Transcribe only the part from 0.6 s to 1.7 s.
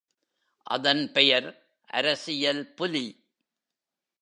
அதன் பெயர்